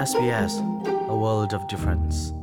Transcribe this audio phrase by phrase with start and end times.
[0.00, 0.52] SBS
[1.08, 2.36] A World of Difference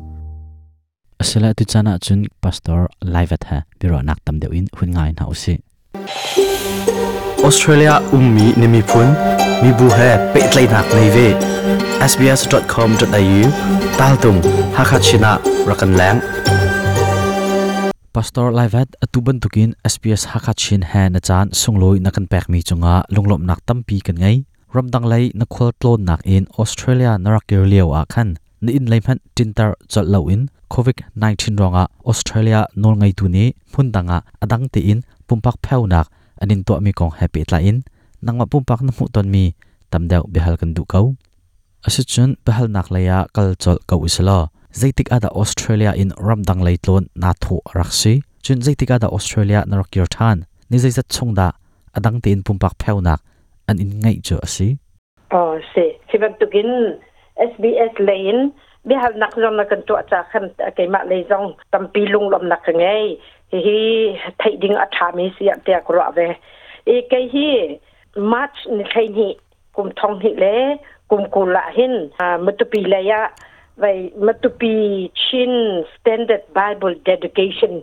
[1.22, 5.12] Asila tu chana chun pastor live at ha biro nak tam deu in hun ngai
[5.18, 5.54] na usi
[7.46, 9.06] Australia ummi nemi phun
[9.62, 11.28] mi bu he pe tlai nak nei ve
[12.12, 13.40] sbs.com.au
[14.02, 14.40] tal tung
[14.78, 15.32] hakachina
[15.70, 16.18] rakan lang
[18.14, 23.42] Pastor Livet atuban tukin SBS hakachin ha na chan sungloi nakan pek mi chunga lunglom
[23.50, 24.38] nak tampi kan ngai
[24.80, 25.56] รำดังไลนักโค
[25.86, 28.30] ลนนักอินออสเตรเลียนักเกลียวอาคัน
[28.64, 36.06] นอินไลพันจินตาจัดเลวินโควิด19รองอ่ะออสเตรเลียนนงไงตัวนี้พุ่นดังอ่ะอดังตีอินปุ่มพักเพลนัก
[36.42, 37.82] อันนินตัวมีของแฮปปี้ไลน์
[38.26, 39.44] นังมาปุ่มพักน้มุตันมี
[39.92, 41.02] ตมเดาเบือฮหลกันดูเขา
[41.86, 44.40] อสิจุนเบือฮัลนักเลียกัลจัดเขาอิสลา
[44.78, 48.14] ใจติกอดาออสเตรเลียอินรำดังไลโลนนัทโฮรักซี
[48.46, 50.38] จุนใจติกอดาออสเตรเลียนักเกลียวทัน
[50.72, 51.48] นี่ใจจัดชงดา
[51.96, 53.22] อดังตีอินปุ่มพักเพลนัก
[53.68, 54.76] an in ngai cho asi
[55.36, 56.70] oh se chivan tukin
[57.52, 58.50] SBS lane
[58.86, 62.02] bi hal nak jong na kan to cha khan ke ma le jong tam pi
[62.14, 63.18] lung lom nak ngai
[63.52, 63.80] hi hi
[64.40, 66.28] thai ding a tha mi sia te ko ra ve
[66.86, 67.46] e ke hi
[68.32, 69.28] march ni khai ni
[69.76, 70.56] kum thong hi le
[71.10, 71.94] kum ku la hin
[72.46, 73.22] ma tu pi le ya
[73.82, 74.74] vai ma tu pi
[75.24, 75.52] chin
[75.96, 77.74] standard bible dedication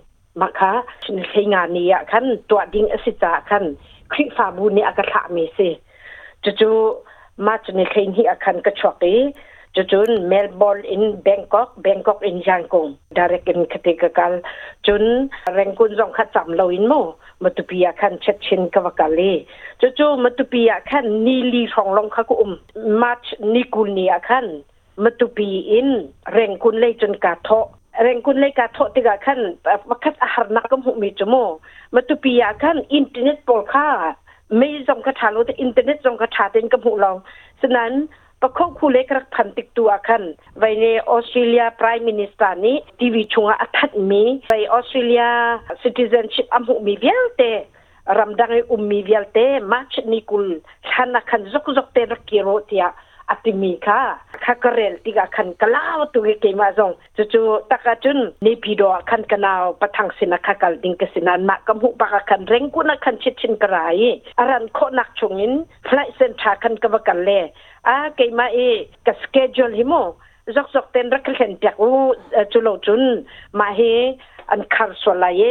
[0.41, 0.70] maka
[1.06, 3.66] chin khai nga ni ya khan to ding asita khan
[4.12, 5.69] คริฟาบูนี่อากาศมีสิ
[6.44, 6.70] จะจู
[7.47, 9.16] มาจนใเคยนี่อาคารกระชวกี
[9.77, 14.33] จะจนเมลบอร์อิน แบงกอกแบงกอกอินยังกงดารักินคติกกาล
[14.86, 15.03] จน
[15.55, 16.92] แรงกุนจงขัดจำเราอินโม
[17.42, 19.33] มาตุปียาคันเช็ดชินกวกาลี
[19.81, 22.50] จะจูมาตุปียาคันนีลีทองลองขากุม
[23.03, 24.47] มาจนิกุนียาคัน
[25.05, 25.88] มาตุปีอิน
[26.34, 27.61] แรงกุนเลยจนกาเทอ
[28.02, 29.41] เร่งคุณเลยกาทอติกัน
[29.88, 31.44] วัคัดอาหารนักก็ุมีจมู
[31.94, 33.88] มาตุปียากันอินเทอร์เน็ตปลค่า
[34.58, 37.12] ไม่จงกระทาโลแตอินเทอร์เน็ตจงกระทาเต็นกับหุเรา
[37.60, 37.92] ฉะนั้น
[38.41, 40.22] ประคบคู่เล็กรักพันติดตัวกัน
[40.58, 45.25] ไว้ในออสเตรเลียพรายมินิสตานี้ทีวีช่วงอาทิตย์มีไปออสเตรเลีย
[45.80, 47.43] ซิติเซนชิพอมุมีเวลเต
[48.19, 49.38] รำดังอุมมีเวลเต
[49.72, 50.44] มาชนิคุล
[50.91, 52.84] ขันนักขันจกจกเตอร์กกิโรตทีย
[53.30, 54.00] อัติมีค่ะ
[54.44, 56.92] ข้ากเรียนติกาคันกล่าวตัวเกมาซง
[57.34, 65.52] จู่ๆตะกัจุนนี่พีดอคันกนาวปะทังสินะข้ากลดิงกสินันมากำหุปากคันเร่งกุนคันชิดชินกระไอรันโคนักชงิน
[65.88, 67.30] ฟลายเซนชาคันกบกันเล
[67.88, 68.58] อาเกมาเอ
[69.06, 69.94] กสเกจอลฮิโม
[70.54, 71.94] จอกอกเต็นรักเขนจากอู้
[72.52, 73.02] จุโลจุน
[73.58, 73.80] มาเฮ
[74.50, 75.42] อันคาร์สวลายเอ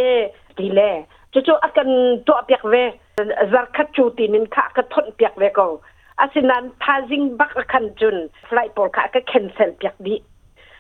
[0.58, 0.82] ดีเล
[1.34, 1.90] จู่ๆอักัน
[2.28, 2.76] ตัวเปียกเว
[3.54, 5.68] จารคัจูตินินคะกระทนเปียกเวก็
[6.20, 8.18] อาศั้นพาซิงบักคันจุน
[8.50, 10.16] ฟลายปอลค่ะก็แคนเซลพียกดี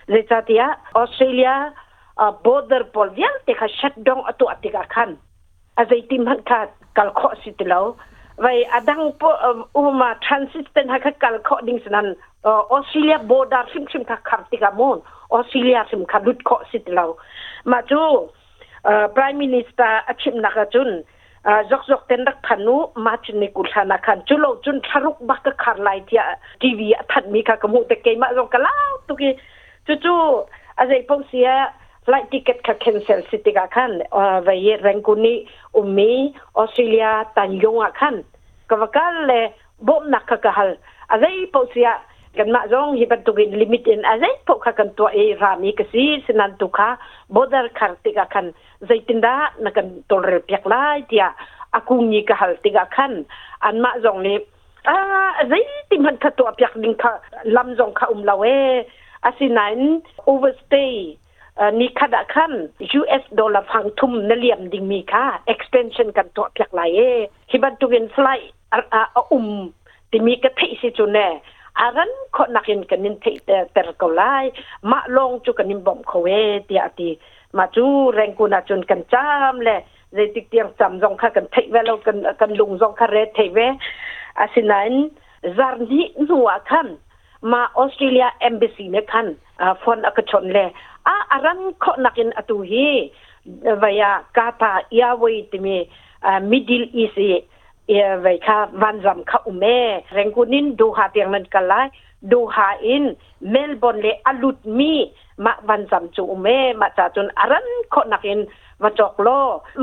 [0.10, 1.52] เลยจัตยาออสเตรเลีย
[2.20, 5.10] อ่าบอดเดอร์บอลเดียวที่เขาช็ดดองตัวติกาคัน
[5.78, 6.68] อาจจะทีมันคาด
[6.98, 7.84] กัลโคสิตแล้ว
[8.42, 12.08] ไว้อดังปุ่มมาทรานสิสเตนทห้เขากัลโคดิ้งสั้น
[12.48, 14.98] ออสเตรเลียบอดเดอร์ซิมงซึ่งเขาขับติกามอน
[15.34, 17.10] ออสเตรเลียซึ่งเขาดุดโคสิตแล้ว
[17.72, 18.02] มาจู
[18.88, 20.90] อ่าพรีมินิสเตอร์อาชิมนักจุน
[21.70, 26.22] จกจกเต็นรักพันุมาชนในกุศลนักขันจุลจุนทารุกบักกะขาดลายที่
[26.62, 29.30] ทีวีถัดมีค่ะกมุตะเกยมาจงกะลาวตุกี
[29.86, 30.16] จุจู
[30.80, 31.50] อะไรพงเสีย
[32.12, 34.50] ลายติเกตค่ะเคนเซลสิติกาคันอ่าเว
[34.86, 35.36] รังกุนี
[35.76, 36.12] อุมี
[36.58, 38.16] ออสเตรเลียตันยงอคัน
[38.70, 39.42] ก็ว่ากันเลย
[39.88, 40.72] บ่มนักกะกะฮัล
[41.12, 41.90] อะไรพงเสีย
[42.38, 46.90] กันมาจงฮิบันตุกิลิมิตินอะไรพงข่ะกันตัวเอรามีกสีสนันตุค่ะ
[47.34, 48.46] บดร์คัรติกาคัน
[48.88, 51.36] zaitinda nakan tolre piaklai tia
[51.76, 53.26] akung ni ka hal tiga khan
[53.62, 54.36] an ma jong ni
[54.88, 54.96] a
[55.52, 57.12] zai tim han kha to piak ding kha
[57.56, 58.58] lam jong kha um lawe
[59.30, 60.00] asinain
[60.32, 61.18] overstay
[61.80, 62.70] ni khada khan
[63.02, 67.14] US dollar phang thum na liam ding mi kha extension kan to piak lai e
[67.52, 68.40] hiban tu gen fly
[68.72, 69.50] a um
[70.12, 71.28] ti mi ka thei si chu ne
[71.86, 73.36] aran kho nakin kanin thei
[73.76, 74.46] ter kau lai
[74.92, 77.12] ma long chu kanin bom kho we ti ati
[77.58, 79.80] มาจูแรงกูนาจนกันจ้ามแหละ
[80.16, 83.58] ในติกเตียงจำรองคากันเทเวเรากันกันลุงรองคาเรเทเว
[84.38, 84.92] อาศินั้น
[85.58, 86.88] จารนีหนัวคัน
[87.52, 89.28] มาออสเตรเลียเอมบซีเนคัน
[89.82, 90.58] ฟอนอกชนแล
[91.08, 92.90] อาอารันขอนักินอตูฮี
[93.82, 95.70] วายากาตายาวยติมม
[96.52, 97.30] มิดิลอีซี
[97.88, 99.66] เอไวค่ะวันจำข่าอุเม
[100.14, 101.74] แรงกูนินดูหาเตียงมันกันไล
[102.32, 103.04] ดูหาอิน
[103.52, 104.96] เมลบอนเลอลุดมี
[105.46, 106.48] มะวันจำจูเม
[106.82, 108.40] มาจากจุนอารันคนนักเอง
[108.84, 109.30] มาจอกโล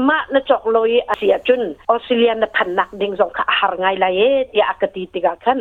[0.09, 5.59] มะนจอกโลยเสียจุนออสเตรเลียนพันนักดิงสงขาหารไงลรยเตี่อากติติกาคัน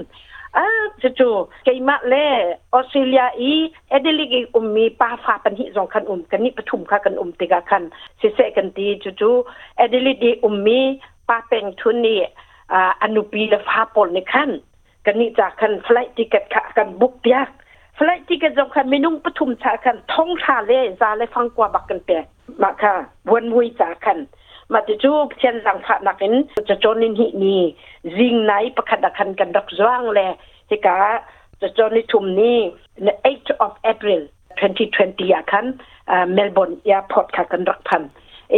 [0.57, 0.67] อ่า
[1.01, 1.29] จะจู
[1.63, 2.13] เกยมาเล
[2.73, 3.51] ออสเตรเลียอี
[3.89, 7.83] เอเดลิกอุมมีปาฟ้าปันหิสองคันอุมกันนี่ปฐุมค่ะกันอุมติกาคัน
[8.17, 9.31] เสเสกันตีจูจู
[9.75, 10.81] เอเดลิกอุมมี
[11.29, 12.21] ปาเป็งทุนนี่
[12.73, 14.51] อ่าอนุปีละฟาปนในคัน
[15.05, 17.49] กันนี่จากคันไฟล์ติเกตค่ะกันบุกยาก
[17.97, 22.11] ฟลที่กะจงคันไมนุงปทุมชาคันท่องทาเลซาเลฟังกว่าบักกันเป
[22.61, 22.93] มาค่ะ
[23.31, 24.19] วนมุยจาคัน
[24.71, 26.33] มาติจูเชียนสังขะนักิน
[26.69, 27.57] จะจนนินหินี
[28.17, 30.19] จิงไหนประคดคันกันรักจ้างแล
[30.69, 30.97] ที่กา
[31.61, 32.57] จะจนนิทุมนี้
[33.03, 35.65] ใน8 of April 2020อะคัน
[36.33, 38.01] เมลบอนแอร์พอร์ตกันรักพัน
[38.51, 38.55] เอ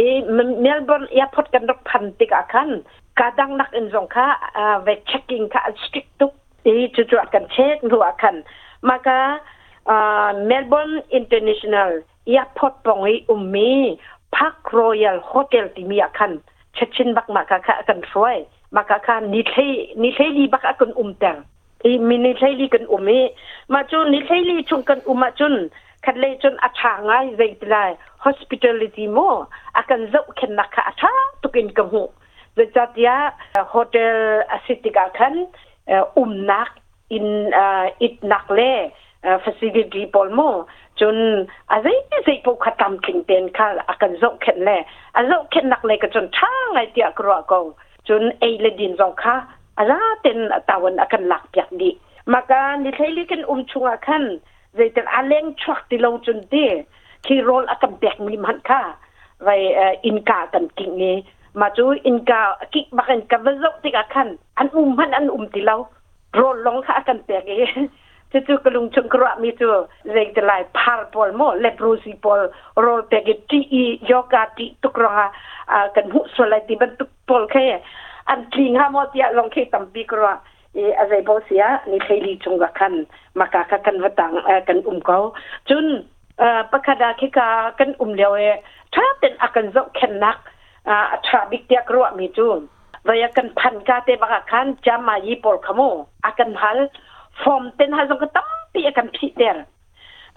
[0.58, 2.70] เมลบอนแอร์พอร์ตกันรักพันติกอาคัน
[3.18, 4.26] กาดังนักอินสงค่ะ
[4.82, 6.32] เวเช็คกิ้งค่ะสติ๊กตุก
[6.64, 8.36] เอจุจุกันเช็คหัวคัน
[8.88, 9.20] มาก็
[10.46, 11.92] เมลเบิร์นอินเตอร์เนชั่นแนล
[12.34, 13.72] ยาพอดปองออุมมี
[14.36, 16.32] พักรอยัลโฮเทลที่มีอาคาร
[16.74, 18.36] เช็ชินบักมาก็ค่ะกันสวย
[18.76, 19.54] มาก็ค่ะนิเท
[20.02, 21.36] นิเทลีบักอากันอุมแตง
[21.84, 23.20] อีมินิเทลีกันอุมมี
[23.74, 25.54] มาจุนนิเทลีชุงกันอุมาจุน
[26.04, 27.74] คัดเลจนอาชางไงเวกไร
[28.20, 29.18] โฮสปิทอลิตี้โม
[29.76, 32.04] อาการเจบแค่นักอาชาตุกินกับหู
[32.54, 33.16] เวจัดยา
[33.70, 34.10] โฮเทล
[34.52, 35.34] อสิติกาคัน
[36.18, 36.70] อุมนัก
[37.12, 37.26] อิน
[37.56, 38.74] อิดนักเล่
[39.44, 40.40] ฟิสิกส์กีบอลโม
[41.00, 41.16] จน
[41.72, 44.76] อะไรที่พวกขัดกำมริงเต็นค่ะอากันโจกเข็นเล่
[45.16, 47.66] อาโจกเข็นนักเล่ก็จนท่างไอเดียกรัวกง
[48.08, 49.36] จนเอเลดินจงค่ะ
[49.78, 50.38] อาจเป็น
[50.68, 51.90] ตาวันอากันหลักอย่างดี
[52.32, 54.24] มาการในไทยลิกันอุ้มชัวร์ขั้น
[54.76, 56.70] ในแต่อาเล้งชักที่เราจนเดีย
[57.26, 58.82] คีโรลอากันแบกมีมันค่ะ
[59.44, 59.54] ไว้
[60.04, 61.16] อินกากันกิ่งนี้
[61.60, 62.40] มาจู่อินกา
[62.74, 64.26] กิกบักันกับวิโจกติกาขั้
[64.58, 65.76] อันอุ้มมันอันอุ้มที่เรา
[66.36, 67.72] รลงค่ะกันเปียกเอง
[68.32, 69.74] จะจุกลุงชงกระมีตัว
[70.12, 72.40] เล็กดลายพาร์ปอลโมเลปรูซีปอล
[72.84, 75.20] รรลเปียกทีอียอกาติตุกรอง
[75.72, 77.66] อ่ากันหุสลายที่มันตุกปอลแค่
[78.28, 80.34] อันทิ่งห้ามอดี่ลงแค่ตั้มบีกระ
[80.74, 82.94] เออะไรบอเสียนี่เคยลีจงกักัน
[83.38, 84.32] มากากันวัดตัง
[84.68, 85.18] กันอุ้มเขา
[85.68, 85.84] จน
[86.40, 87.48] ปอ่ปะคดาเคกา
[87.78, 88.42] กันอุ้มเลียวเอ
[88.94, 90.38] ถ้าเป็นอาการจกแ็่นัก
[90.88, 90.96] อ่า
[91.26, 92.46] ทราบิกเดียกรัวมีจู
[93.06, 95.80] วยกันพันกาเตบักขันจำมายีปอลขโม
[96.24, 96.78] อาการพัล
[97.42, 99.64] ฟอมเต็นฮะจงก็ตั้มตีอาการพิเตอร์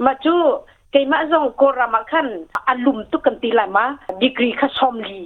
[0.06, 0.36] มาจู
[0.92, 2.28] เกี่ยมาจงโครามกขัน
[2.70, 3.86] อาลุมตุกันตีละมา
[4.22, 5.24] ดีกรีขะซอมลี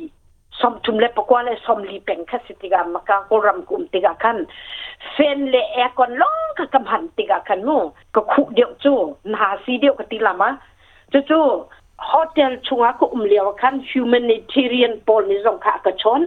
[0.62, 4.38] สมทุมเละปกว่าเและสมลีเป็นข้าสศึิกามกากรมกุมติกาคัน
[5.12, 7.78] เฟนเลเอคอนลงกับกำหันติกาคันมู
[8.16, 8.98] ก็คุเดียวจู่
[9.34, 10.50] นาซีเดียวกตีละมา
[11.12, 11.44] จู่จู่
[12.06, 16.22] โฮเทลชัวอากุ้มเลียวกันฮิวแมนิเทเรียนโพลนิสงค่ะกระชอน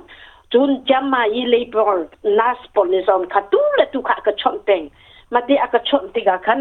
[0.53, 2.01] จุนจำมาอีเลปอล
[2.39, 4.83] นัสปอลนิซอนขัตูเลตุขะกะชนเตง
[5.35, 6.61] มาเตอะกะชนติกาคัน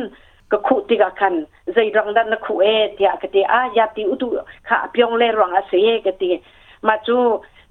[0.51, 1.36] กะคูติกาคัน
[1.74, 2.66] ไซรังดันนักคูเอ
[2.98, 4.28] ติอากะีิอายาติอุตุ
[4.68, 6.30] ขะเปียงเลรองอะเซเยกะติ
[6.88, 7.18] มาจู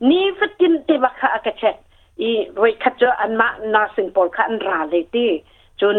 [0.09, 1.77] นี่ฟตินติบะขดอากะเช็ก
[2.21, 2.31] อี
[2.61, 5.31] เวคัตเจออันมานาสิงปอลคันราเลยที่
[5.81, 5.99] จุน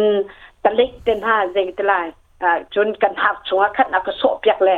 [0.63, 2.05] ตะลิกเตนฮาเซกติลาย
[2.43, 4.69] อ่าจุนกันหักชัวคันอะกะโซเปียกเล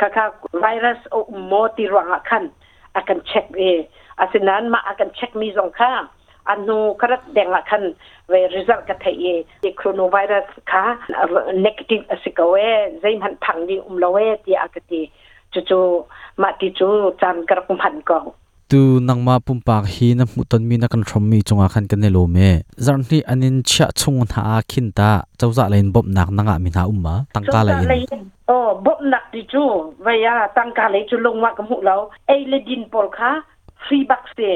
[0.00, 0.26] กะาะ
[0.60, 1.16] ไวรัสโอ
[1.48, 2.44] โมติรองอะคัน
[2.96, 6.02] อากันเช็กเออาสินั้นมาอาการเช็คมีสองข้าง
[6.48, 7.82] อันนู้ครับแดงละคัน
[8.30, 9.26] เวรีสัลกัทเอ
[9.62, 10.84] เยโครโนไวรัสค่ะ
[11.64, 12.70] นักติสิกเวย
[13.00, 15.00] ใจมันพังดนอุ้มเลวที่อากาศี
[15.52, 15.84] จู่จู่
[16.42, 18.24] มาที่จู่จันกระพุ่มพันก่อน
[18.70, 22.38] ตัวนังมาพุ่มปากฮีนับมุตันมีนักนชมมีจงอาการกันในโลเม
[22.84, 28.04] ตอนที่อันนี้เช่ะชงหาคินตาเจ้าจะเล่นบบหนักนังอามินหาอุ้มมาตั้งกาเลย
[28.48, 28.56] โอ้
[28.86, 29.68] บบหนักที่จู่
[30.04, 31.96] เวียตั้งกาเลยจู่ลงมากับหุ่นเรา
[32.26, 33.32] เอเลดินปอลค่ะ
[33.88, 34.52] free bak se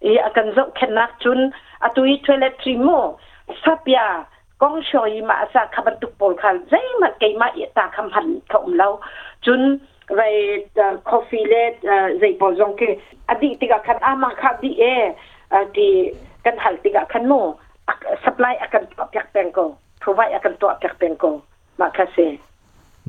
[0.00, 1.40] e akan zo khenak chun
[1.86, 3.16] atui toiletry mo
[3.64, 4.24] sapya
[4.58, 8.10] kong shoi ma sa khaban tuk pol khal zai ma kei ma ye ta kham
[8.12, 8.98] han ka um
[9.44, 9.78] chun
[10.10, 10.64] rai
[11.04, 11.62] coffee le
[12.20, 12.88] zai pol jong ke
[13.28, 14.94] adi tiga khan ama kha di e
[15.74, 16.10] ti
[16.44, 17.58] kan hal tiga khan mo
[18.24, 21.40] supply akan to pyak peng ko provide akan to pyak peng ko
[21.78, 22.36] ma kha se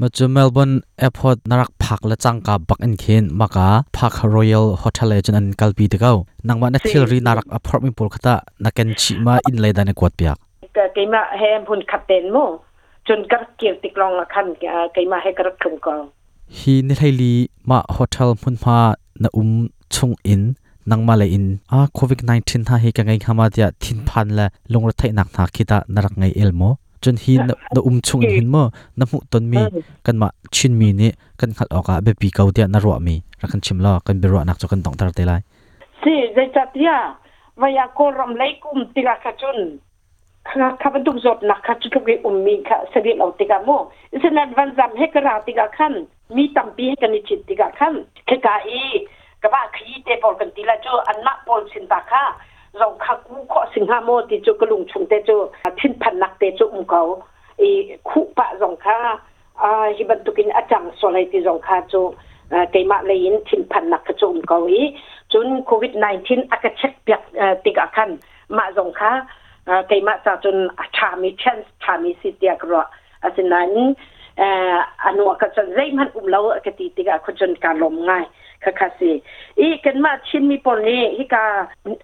[0.01, 6.13] มาจูเมลเบิร์นแอร์พอร์ตนรักพักและจังกับบักอินเคนมากะพักรอยัลโฮเทลจนอันกัลปีเด็กเอา
[6.47, 10.37] นางวันนัทเทลรีนรักอพาร์ตเมนต์ปุ๊กตานักเกนชิมาอินเลดันกวดเปียก
[10.75, 12.37] ก็เกมาเฮมพุนขับเต็นโม
[13.07, 14.47] จนกัดเกียวติกลองละคัน
[14.93, 16.01] เกมาให้กระคลุมกอง
[16.57, 17.33] ฮีนิไทลี
[17.69, 18.77] มาโฮเทลพุนมา
[19.23, 19.49] ณอุ้ม
[19.95, 20.41] ชงอิน
[20.91, 26.63] นังมาเลยอินอาโควิด19ท่าเฮกังไงขามาเดียทินพันและลงรถไถหนักหนักคิดานรักไงเอลโม
[27.03, 27.41] จนฮีน
[27.85, 28.65] อุ้มชุงหินมัอ
[28.99, 29.61] น้ำมุตนมี
[30.07, 35.41] กันมาชินมีนี่กันขัดออกอะเบบีเกาเดียนรัวมีรักกันชิมล้อกันเบรัวนักจกันต้องตาร์เตลัย
[36.03, 36.91] สิเจ้าที่อย
[37.61, 39.57] วัยกรรมเล็กอุ้มติกาขจุน
[40.81, 43.69] ข้าพเจ้าจดนักขจุนกทุกอุ้มมีข้าเสด็จเอาติกาโม
[44.13, 45.93] อิสนัดวันจำให้กระติกาขัน
[46.35, 47.93] มีตั้มปีให้กันนิจติกาขัน
[48.27, 48.85] เขกาอี
[49.41, 52.25] กบ้าขี้เตปอลกันตีละจูอันนักปอลสินตาข้า
[52.79, 55.37] เราคักมุขอสิงหาโมติจุกลุงชุงเตจุ
[55.79, 57.01] ทิ้นพันนักเตจุอุมเขา
[57.61, 57.71] อี
[58.09, 58.97] คุปะองค่า
[59.61, 62.01] อ่าฮิบันตุกินอาจังสวไลติองค่าจุ
[62.71, 64.81] เกี่ยมาเลยินทิ้นพันนักจุอุมเขาอี
[65.33, 65.93] จุนโควิด
[66.23, 67.21] 19อักเช็คเปียก
[67.65, 68.09] ติกอาคัน
[68.57, 69.11] มาองค่า
[69.87, 70.57] เกี่ยมจากจุน
[70.95, 72.83] ชามีเชนชามีสิเตียกรอ
[73.23, 73.71] อาสินั้น
[74.37, 78.23] เอ่ออันวกจะใจมันอุ้มเรากติติกาคนจนการลมง่าย
[78.63, 79.11] ค่ะค่ะสิ
[79.59, 81.45] อีกันมาชินมีปนนี้ฮิกา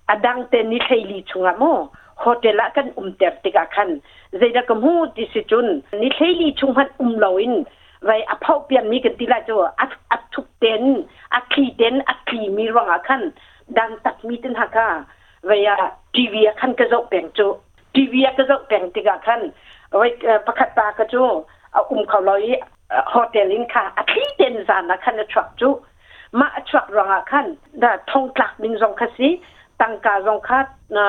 [0.09, 1.63] อดังเตนิเทลีชงอะโม
[2.19, 3.89] โฮเทลกันอุ้มเตติกาคัน
[4.37, 5.67] ใจดกมูติสิจุน
[6.03, 7.53] นิเทลีชงมันอุ้มเราอิน
[8.05, 10.83] ไว้อภาเปลี่ยนมีกันติละจ้อัดอัดทุกเตน
[11.35, 13.21] อัดขีเตนอัดขีมีรองอะคัน
[13.77, 14.87] ดังตักมีตินหักา
[15.47, 15.55] ไว้
[16.15, 17.47] ทีวีคันกระจกแบ่งจู
[17.95, 19.41] ทีวีกระจกแบ่งติกาคัน
[19.97, 20.07] ไว้
[20.45, 21.25] ประคตตากระจู
[21.75, 22.43] อาอุ้มเขาลอย
[23.13, 25.69] ฮอเทลินค่ะอาทิตย์เดนซานะคันะรับจุ
[26.39, 27.45] มาชรักรองคัน
[27.83, 29.29] ดาทองกลักมินซองคสี
[29.81, 31.05] ตังกาจองคัดนา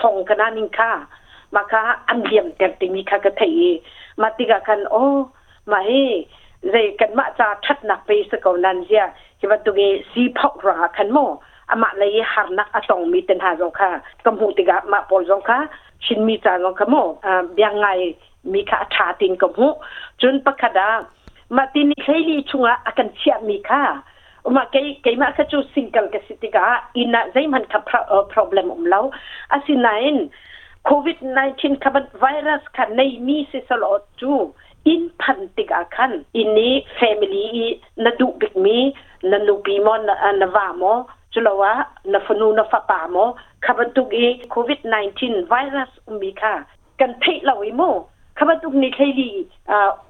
[0.00, 0.90] ทองกันนิงค่ะ
[1.54, 3.42] มาค่ะอันเดียมแต่ติมีค่ะกะเท
[4.20, 5.02] มาติกาคันโอ้
[5.70, 5.90] มาเฮ
[6.70, 9.04] ใจกันมาจาทัดนักไปสกอนันเซีย
[9.38, 11.18] คิดว่าตัวเองสีพอกราคันโม
[11.70, 13.88] อามาเลยหารนักอตองมีเต็นหาซองค่ะ
[14.24, 15.58] กัมหูติกามาปอลจองค่ะ
[16.04, 17.86] ชินมีจารองค่ะโมอ่าเบียงไง
[18.52, 19.68] มีค่ะชาติงกับหู
[20.22, 20.90] จนประคดา
[21.56, 23.82] มาตินิเคยลีชุงะอากันเชียมีค่ะ
[24.54, 26.66] มาเกยเกยมาคจูซิงเกิลกสิติกา
[26.96, 28.00] อินะใจมันคับ่ะ
[28.32, 29.00] p ป o b l e ขอมเรา
[29.52, 30.16] อาศินาน
[30.86, 31.18] โควิด
[31.48, 34.32] 19ค่ะมันไวรัสค่ะในมีสิสลอดจู
[34.86, 37.64] อินพันติกาคันอินนี้ฟมิลี่
[38.04, 38.78] นัดูบิกมี
[39.32, 40.94] นะนูบีมอนนะวามอ
[41.32, 41.72] จุลวะ
[42.12, 43.24] นฟนูนฟปามอ
[43.64, 44.80] คบันตุกอีโควิด
[45.14, 45.90] -19 ไวรัส
[46.22, 46.54] มีค่ะ
[47.00, 47.82] กันเทเราอีโม
[48.42, 49.30] ขบตุกนี่ใช่ดี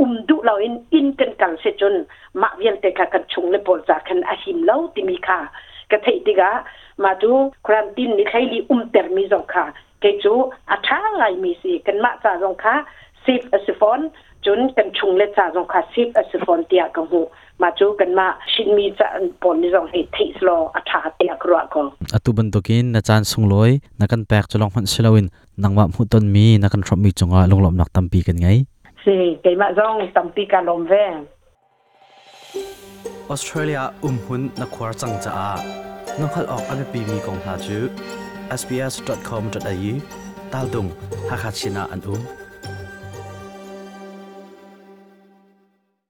[0.00, 1.94] อุ้มดุเราอินอินกันกันเสจน
[2.42, 5.38] มาเวียนแต่กะกันชงเลยปอลจากันอาหิมเล่าติมีค่ะ
[5.90, 6.50] กะเทติกะ
[7.04, 7.32] มาดู
[7.66, 9.64] ครันตินนีทใลดีอุ้มเตอร์มีจงค่ะ
[10.00, 10.34] เกจู
[10.70, 12.74] อาชาไลมีสิกันมาจาจงค่ะ
[13.24, 14.00] ซีฟอสฟอน
[14.46, 17.22] จนกันชงเลยจาจงค่ะซีฟอสฟอนเตียกังหู
[17.62, 19.06] มาจูกันมาชินมีจะ
[19.42, 25.26] ปนนี่องเหตุที่สโลอัฐาเตียกรัวกองอตุบันตกินอาจารย์สงลอยนักันแปกจะลองพันเชลวิน
[25.62, 28.48] นังว่ามุต้นมีนักันทรมีจงอาลงหลอมนักตัมปีกันไง
[29.02, 31.14] ช่เกมาจองตัมปีกันลมแวง
[33.28, 35.50] ออสเตรเลียอุ้มหุ่นนักควาจังจะอา
[36.20, 37.78] น้องขัดออกอันปีมีกองหาจู
[38.60, 39.94] sbs.com.au
[40.52, 40.86] ตาดุง
[41.28, 42.39] ฮักชินาอันอุ้ม